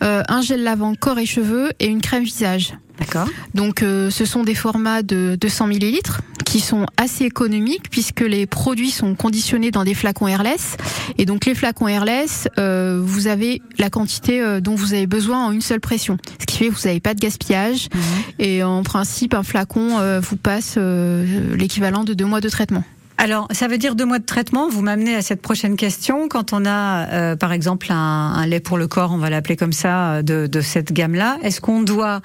[0.03, 2.73] euh, un gel lavant corps et cheveux et une crème visage.
[2.99, 3.27] D'accord.
[3.53, 8.45] Donc euh, ce sont des formats de 200 millilitres qui sont assez économiques puisque les
[8.45, 10.77] produits sont conditionnés dans des flacons airless
[11.17, 15.45] et donc les flacons airless euh, vous avez la quantité euh, dont vous avez besoin
[15.45, 17.89] en une seule pression ce qui fait que vous n'avez pas de gaspillage
[18.39, 22.83] et en principe un flacon euh, vous passe euh, l'équivalent de deux mois de traitement.
[23.19, 24.69] Alors, ça veut dire deux mois de traitement.
[24.69, 26.27] Vous m'amenez à cette prochaine question.
[26.27, 29.55] Quand on a, euh, par exemple, un, un lait pour le corps, on va l'appeler
[29.55, 32.21] comme ça, euh, de, de cette gamme-là, est-ce qu'on doit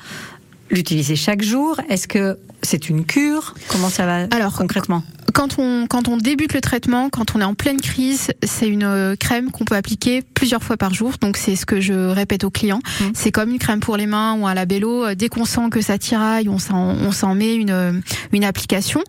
[0.73, 3.55] l'utiliser chaque jour Est-ce que c'est une cure?
[3.69, 5.05] Comment ça va Alors, concrètement?
[5.35, 8.83] Quand on, quand on débute le traitement, quand on est en pleine crise, c'est une
[8.83, 11.13] euh, crème qu'on peut appliquer plusieurs fois par jour.
[11.21, 12.81] Donc c'est ce que je répète aux clients.
[13.01, 13.05] Mmh.
[13.15, 15.15] C'est comme une crème pour les mains ou un labello.
[15.15, 18.03] Dès qu'on sent que ça tiraille, on s'en, on s'en met une,
[18.33, 19.03] une application.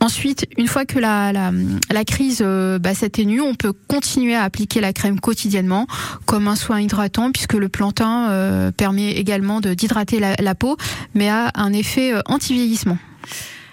[0.00, 1.52] Ensuite, une fois que la, la,
[1.90, 5.86] la crise euh, bah, s'atténue, on peut continuer à appliquer la crème quotidiennement
[6.26, 10.76] comme un soin hydratant puisque le plantain euh, permet également d'hydrater la, la, peau
[11.14, 12.98] mais a un effet anti-vieillissement.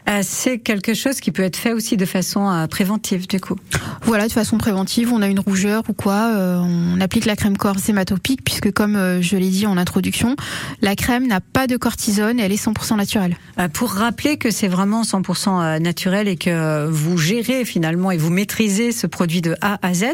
[0.09, 3.55] Euh, c'est quelque chose qui peut être fait aussi de façon euh, préventive, du coup.
[4.03, 7.57] Voilà, de façon préventive, on a une rougeur ou quoi, euh, on applique la crème
[7.57, 10.35] corps hématopique, puisque comme je l'ai dit en introduction,
[10.81, 13.37] la crème n'a pas de cortisone et elle est 100% naturelle.
[13.73, 18.91] pour rappeler que c'est vraiment 100% naturel et que vous gérez finalement et vous maîtrisez
[18.91, 20.05] ce produit de A à Z,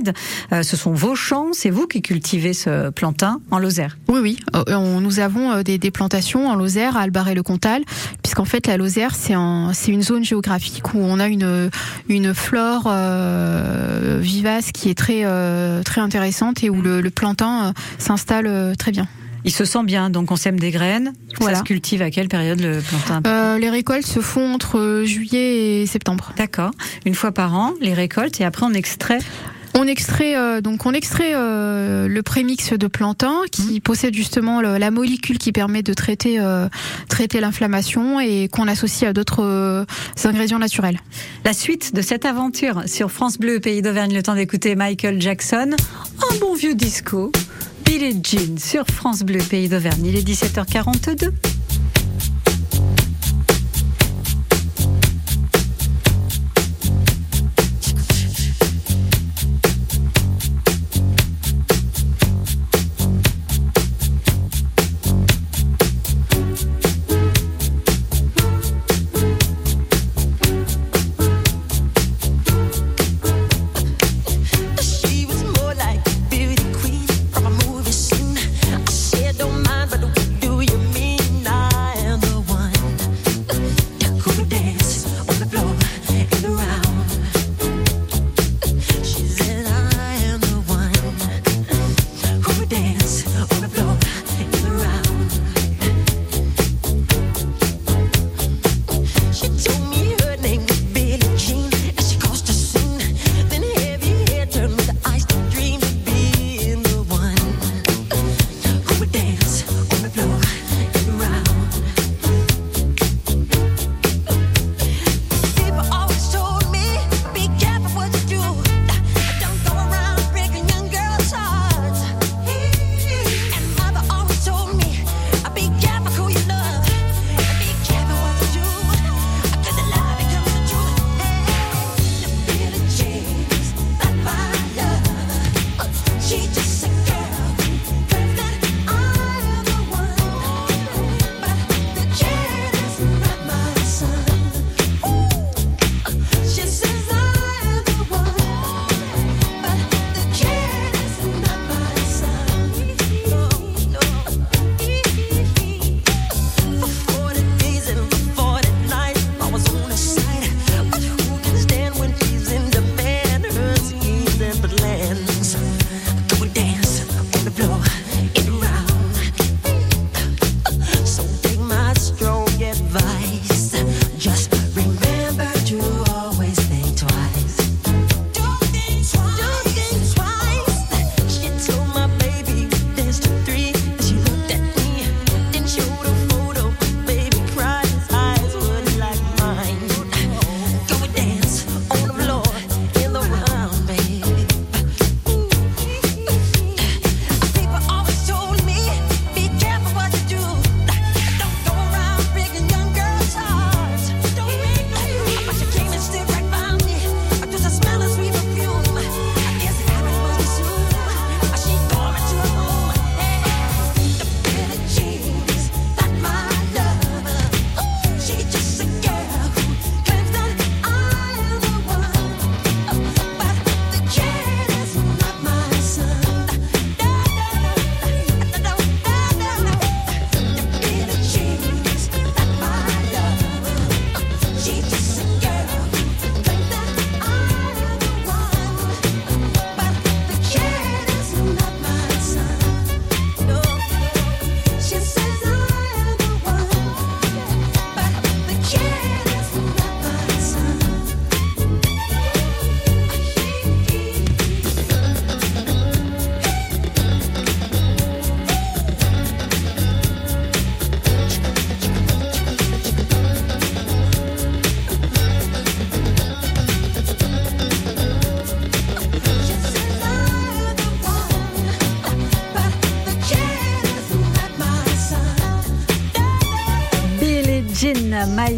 [0.52, 3.98] ce sont vos champs, c'est vous qui cultivez ce plantain en Lozère.
[4.08, 4.40] Oui, oui,
[4.78, 7.84] nous avons des, des plantations en Lozère, à Albaré-le-Comtal,
[8.22, 11.70] puisqu'en fait la Lozère c'est un c'est une zone géographique où on a une
[12.10, 17.72] une flore euh, vivace qui est très euh, très intéressante et où le, plantain euh,
[17.98, 19.08] s'installe très bien.
[19.46, 21.14] Il se sent bien, donc on sème des graines.
[21.40, 23.58] Ça se cultive à quelle période le plantain?
[23.58, 26.34] Les récoltes se font entre juillet et septembre.
[26.36, 26.72] D'accord.
[27.06, 29.20] Une fois par an, les récoltes et après on extrait
[29.76, 33.82] on extrait euh, donc on extrait euh, le prémix de plantain qui mmh.
[33.82, 36.68] possède justement la molécule qui permet de traiter euh,
[37.08, 39.86] traiter l'inflammation et qu'on associe à d'autres
[40.24, 41.00] ingrédients naturels.
[41.46, 45.72] La suite de cette aventure sur France Bleu Pays d'Auvergne, le temps d'écouter Michael Jackson,
[46.32, 47.32] un bon vieux disco,
[47.86, 50.06] Billie Jean sur France Bleu Pays d'Auvergne.
[50.06, 51.32] Il est 17h42.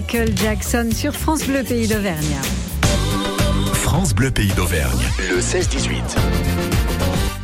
[0.01, 2.35] Michael Jackson sur France Bleu Pays d'Auvergne.
[3.73, 4.99] France Bleu Pays d'Auvergne,
[5.29, 6.17] le 16-18.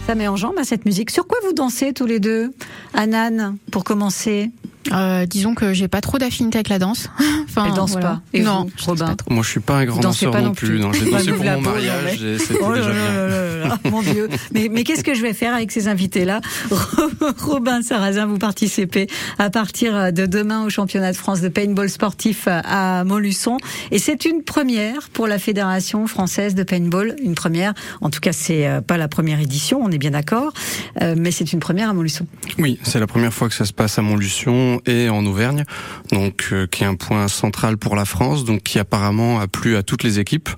[0.07, 1.11] Ça met en jambe à cette musique.
[1.11, 2.51] Sur quoi vous dansez tous les deux
[2.95, 4.49] Anan, pour commencer?
[4.91, 7.09] Euh, disons que j'ai pas trop d'affinité avec la danse.
[7.45, 8.21] enfin, Elle danse pas.
[8.33, 9.15] Et non, vous, Robin.
[9.29, 10.79] Moi, je suis pas un grand danseur non plus.
[10.79, 12.19] Non, j'ai dansé pour mon mariage.
[12.39, 13.91] C'était oh déjà bien.
[13.91, 14.29] mon Dieu.
[14.53, 16.41] Mais, mais qu'est-ce que je vais faire avec ces invités-là
[17.39, 19.07] Robin Sarrazin, vous participez
[19.39, 23.57] à partir de demain au championnat de France de paintball sportif à Montluçon.
[23.91, 27.15] Et c'est une première pour la Fédération française de paintball.
[27.23, 27.73] Une première.
[28.01, 30.53] En tout cas, c'est euh, pas la première édition, on est bien d'accord.
[31.01, 32.27] Euh, mais c'est une première à Montluçon.
[32.57, 35.63] Oui, c'est la première fois que ça se passe à Montluçon et en Auvergne,
[36.11, 39.75] donc euh, qui est un point central pour la France, donc qui apparemment a plu
[39.75, 40.49] à toutes les équipes.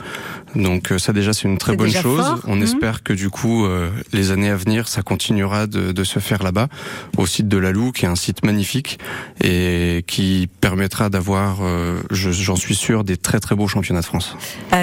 [0.56, 2.26] Donc euh, ça déjà c'est une très bonne chose.
[2.48, 2.64] On mmh.
[2.64, 6.44] espère que du coup euh, les années à venir ça continuera de, de se faire
[6.44, 6.68] là-bas
[7.18, 9.00] au site de la Loue qui est un site magnifique
[9.44, 11.60] et qui permettra d'avoir,
[12.10, 14.36] j'en suis sûr, des très très beaux championnats de France.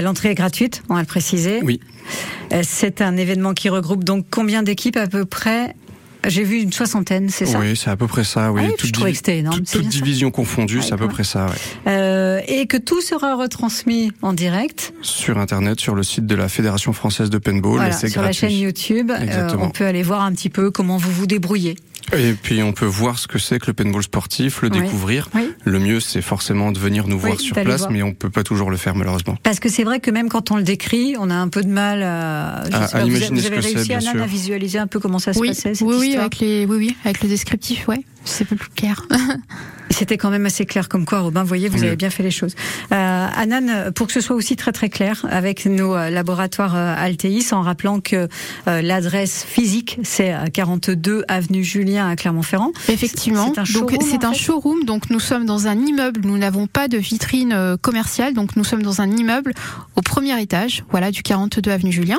[0.02, 1.60] L'entrée est gratuite, on va le préciser.
[1.62, 1.80] Oui.
[2.62, 5.74] C'est un événement qui regroupe donc combien d'équipes à peu près?
[6.26, 8.52] J'ai vu une soixantaine, c'est ça Oui, c'est à peu près ça.
[8.52, 9.60] Oui, ah toute, je trouvais que c'était énorme.
[9.60, 11.46] Toute, division confondue, c'est à peu près ça.
[11.46, 11.52] Ouais.
[11.86, 16.48] Euh, et que tout sera retransmis en direct sur Internet, sur le site de la
[16.48, 17.76] Fédération française de paintball.
[17.76, 21.10] Voilà, sur la chaîne YouTube, euh, on peut aller voir un petit peu comment vous
[21.10, 21.76] vous débrouillez.
[22.12, 25.28] Et puis on peut voir ce que c'est que le paintball sportif, le découvrir.
[25.64, 28.70] Le mieux, c'est forcément de venir nous voir sur place, mais on peut pas toujours
[28.70, 29.36] le faire malheureusement.
[29.42, 31.68] Parce que c'est vrai que même quand on le décrit, on a un peu de
[31.68, 33.84] mal à, à, imaginer vous, avez, ce que c'est.
[33.84, 36.15] Vous avez réussi à visualiser un peu comment ça se passait cette oui.
[36.16, 39.06] Oui, avec les, oui, oui, avec le descriptif, ouais, c'est un peu plus clair.
[39.90, 42.30] C'était quand même assez clair comme quoi, Robin, vous voyez, vous avez bien fait les
[42.30, 42.54] choses.
[42.92, 46.94] Euh, Anan, pour que ce soit aussi très très clair avec nos euh, laboratoires euh,
[46.98, 48.28] Altéis, en rappelant que
[48.66, 52.72] euh, l'adresse physique, c'est 42 avenue Julien à Clermont-Ferrand.
[52.88, 53.52] Effectivement.
[53.54, 53.98] C'est un showroom.
[54.02, 58.34] C'est un showroom, donc nous sommes dans un immeuble, nous n'avons pas de vitrine commerciale,
[58.34, 59.54] donc nous sommes dans un immeuble
[59.94, 62.18] au premier étage, voilà, du 42 avenue Julien.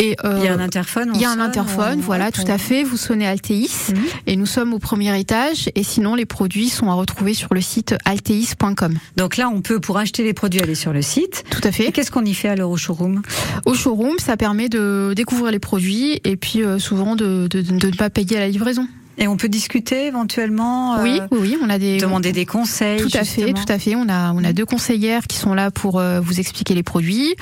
[0.00, 1.12] Et euh, il y a un interphone.
[1.14, 2.84] Il y a un interphone, voilà, tout à fait.
[2.84, 4.02] Vous sonnez Altéis mhm.
[4.26, 5.68] et nous sommes au premier étage.
[5.74, 8.98] Et sinon, les produits sont à retrouver sur le site altéis.com.
[9.16, 11.44] Donc là, on peut pour acheter les produits aller sur le site.
[11.50, 11.92] Tout à fait.
[11.92, 13.20] Qu'est-ce qu'on y fait alors au showroom?
[13.66, 17.86] Au showroom, ça permet de découvrir les produits et puis euh, souvent de, de, de
[17.86, 18.88] ne pas payer à la livraison.
[19.18, 20.96] Et on peut discuter éventuellement.
[20.96, 23.00] Euh, oui, oui, on a des demander des conseils.
[23.00, 23.94] Tout à fait, tout à fait.
[23.94, 27.34] On a on a deux conseillères qui sont là pour euh, vous expliquer les produits.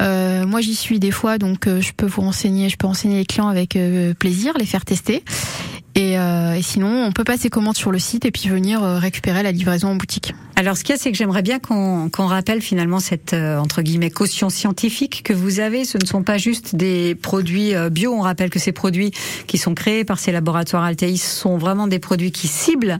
[0.00, 3.18] Euh, moi, j'y suis des fois, donc euh, je peux vous renseigner, je peux enseigner
[3.18, 3.76] les clients avec
[4.18, 5.24] plaisir, les faire tester.
[5.96, 8.98] Et, euh, et, sinon, on peut passer commande sur le site et puis venir euh,
[8.98, 10.34] récupérer la livraison en boutique.
[10.58, 13.82] Alors, ce qu'il y a, c'est que j'aimerais bien qu'on rappelle finalement cette euh, entre
[13.82, 15.84] guillemets caution scientifique que vous avez.
[15.84, 18.14] Ce ne sont pas juste des produits euh, bio.
[18.14, 19.10] On rappelle que ces produits
[19.46, 22.98] qui sont créés par ces laboratoires Altéis sont vraiment des produits qui ciblent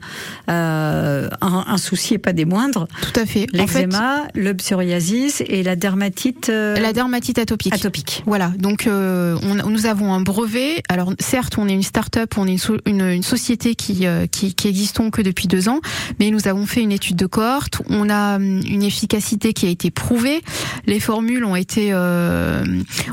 [0.49, 2.89] un, un, souci et pas des moindres.
[3.01, 3.47] Tout à fait.
[3.53, 6.49] L'eczéma, en fait, le psoriasis et la dermatite.
[6.49, 7.75] La dermatite atopique.
[7.75, 8.23] Atopique.
[8.27, 8.53] Voilà.
[8.59, 10.83] Donc, on, nous avons un brevet.
[10.91, 14.55] Alors, certes, on est une start-up, on est une une, une société qui, euh, qui,
[14.55, 15.80] qui existons que depuis deux ans,
[16.18, 17.82] mais nous avons fait une étude de cohorte.
[17.91, 20.41] On a hum, une efficacité qui a été prouvée.
[20.87, 22.64] Les formules ont été euh,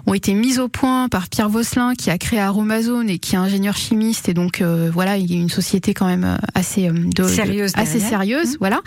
[0.06, 3.40] ont été mises au point par Pierre Vosselin, qui a créé Aromazone et qui est
[3.40, 4.30] ingénieur chimiste.
[4.30, 8.00] Et donc euh, voilà, il y a une société quand même assez de, sérieuse, assez
[8.00, 8.58] sérieuse, mmh.
[8.60, 8.82] voilà.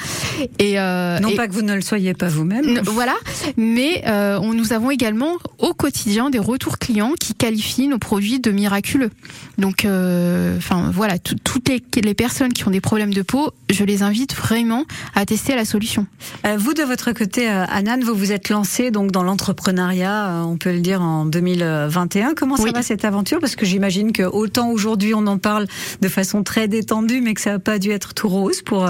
[0.58, 2.80] Et non pas que vous ne le soyez pas vous-même.
[2.84, 3.14] Voilà,
[3.56, 8.50] mais on, nous avons également au quotidien des retours clients qui qualifient nos produits de
[8.50, 9.10] miraculeux.
[9.58, 14.34] Donc, enfin voilà, toutes les, personnes qui ont des problèmes de peau, je les invite
[14.34, 16.06] vraiment à tester la solution.
[16.46, 20.42] Euh, vous de votre côté, euh, Anan, vous vous êtes lancé donc dans l'entrepreneuriat, euh,
[20.42, 22.34] on peut le dire en 2021.
[22.34, 23.38] Comment ça va cette aventure?
[23.40, 25.66] Parce que j'imagine que autant aujourd'hui on en parle
[26.00, 28.88] de façon très détendue, mais que ça n'a pas dû être tout rose pour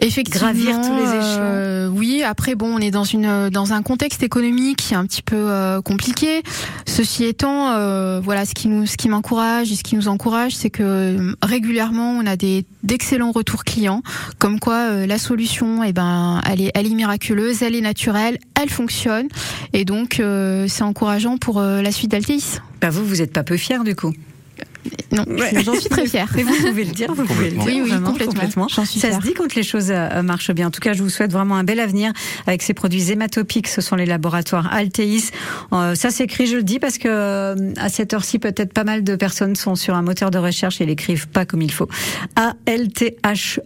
[0.00, 1.38] Effectivement, gravir tous les échelons.
[1.40, 5.06] Euh, oui, après bon, on est dans une dans un contexte économique qui est un
[5.06, 6.42] petit peu euh, compliqué.
[6.86, 10.54] Ceci étant, euh, voilà, ce qui nous ce qui m'encourage et ce qui nous encourage,
[10.54, 14.02] c'est que euh, régulièrement on a des d'excellents retours clients,
[14.38, 18.68] comme quoi la solution, eh ben, elle est elle est miraculeuse, elle est naturelle, elle
[18.68, 19.28] fonctionne,
[19.72, 20.20] et donc
[20.68, 22.58] c'est encourageant pour la suite d'Altéis.
[22.80, 24.12] Bah vous, vous êtes pas peu fier du coup.
[25.12, 25.24] Non,
[25.64, 26.28] j'en suis très fière.
[26.36, 27.64] Mais vous pouvez le dire, vous pouvez le dire.
[27.64, 28.68] Oui, oui, complètement.
[28.68, 30.68] ça se dit quand les choses euh, marchent bien.
[30.68, 32.12] En tout cas, je vous souhaite vraiment un bel avenir
[32.46, 33.68] avec ces produits hématopiques.
[33.68, 35.30] Ce sont les laboratoires Alteis.
[35.72, 39.04] Euh, ça s'écrit, je le dis, parce que euh, à cette heure-ci, peut-être pas mal
[39.04, 41.88] de personnes sont sur un moteur de recherche et l'écrivent pas comme il faut.
[42.36, 43.64] A-L-T-H-E-Y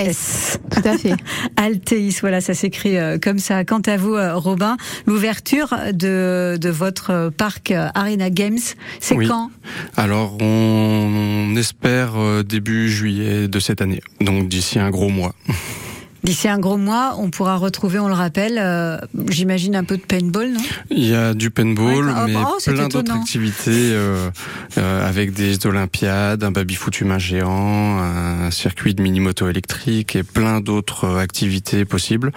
[0.00, 0.58] S.
[0.70, 1.14] Tout à fait.
[1.56, 3.64] Altéis, voilà, ça s'écrit euh, comme ça.
[3.64, 4.76] Quant à vous, euh, Robin,
[5.06, 8.58] l'ouverture de, de votre parc Arena Games,
[8.98, 9.50] c'est quand?
[9.96, 15.34] Alors, on espère début juillet de cette année, donc d'ici un gros mois.
[16.22, 18.98] D'ici un gros mois, on pourra retrouver, on le rappelle, euh,
[19.30, 20.60] j'imagine un peu de paintball, non?
[20.90, 24.30] Il y a du paintball, mais oh, plein d'autres activités euh,
[24.76, 30.60] euh, avec des Olympiades, un baby-foot humain géant, un circuit de mini-moto électrique et plein
[30.60, 32.32] d'autres activités possibles.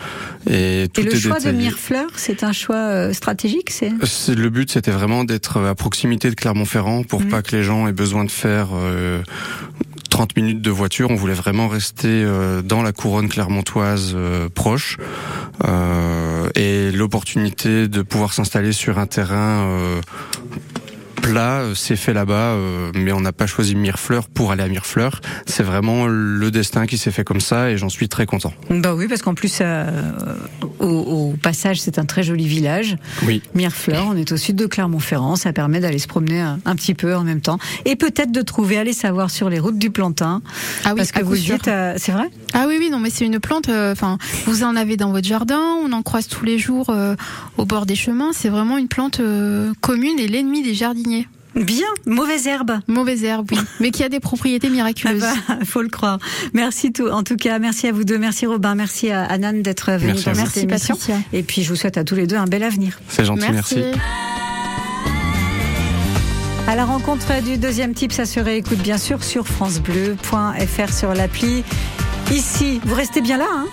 [0.50, 3.92] Et, tout et le choix de Mirefleur, c'est un choix stratégique c'est?
[4.34, 7.30] Le but, c'était vraiment d'être à proximité de Clermont-Ferrand pour mmh.
[7.30, 8.70] pas que les gens aient besoin de faire
[10.14, 11.10] 30 minutes de voiture.
[11.10, 15.00] On voulait vraiment rester euh, dans la couronne clermontoise euh, proche.
[15.64, 19.68] Euh, et l'opportunité de pouvoir s'installer sur un terrain
[21.24, 24.68] plat euh, s'est fait là-bas, euh, mais on n'a pas choisi Mirefleur pour aller à
[24.68, 25.22] Mirefleur.
[25.46, 28.54] C'est vraiment le destin qui s'est fait comme ça et j'en suis très content.
[28.70, 29.90] Bah oui, parce qu'en plus, euh,
[30.80, 32.98] au, passage, c'est un très joli village.
[33.26, 33.42] Oui.
[33.56, 37.16] Mirefleur, on est au sud de Clermont-Ferrand, ça permet d'aller se promener un, petit peu
[37.16, 40.42] en même temps et peut-être de trouver, aller savoir sur les routes du plantain.
[40.84, 42.30] Ah oui, parce que vous dites, c'est vrai?
[42.54, 43.70] Ah oui, oui, non, mais c'est une plante.
[43.70, 46.94] Enfin, vous en avez dans votre jardin, on en croise tous les jours
[47.58, 48.32] au bord des chemins.
[48.34, 49.22] C'est vraiment une plante
[49.82, 51.13] commune et l'ennemi des jardiniers.
[51.56, 52.80] Bien, mauvaise herbe.
[52.88, 53.60] Mauvaise herbe, oui.
[53.80, 55.24] Mais qui a des propriétés miraculeuses.
[55.24, 56.20] Il ah bah, faut le croire.
[56.54, 57.08] Merci tout.
[57.08, 58.18] En tout cas, merci à vous deux.
[58.18, 58.76] Merci Robin.
[58.76, 60.98] Merci à Anan d'être venu dans cette émission.
[61.32, 63.00] Et puis, je vous souhaite à tous les deux un bel avenir.
[63.08, 63.76] C'est gentil, merci.
[63.76, 64.00] merci.
[66.66, 71.64] À la rencontre du deuxième type, ça se réécoute bien sûr sur FranceBleu.fr sur l'appli.
[72.32, 73.68] Ici, vous restez bien là, hein?